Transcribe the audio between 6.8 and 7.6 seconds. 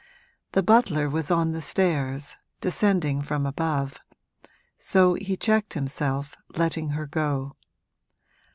her go.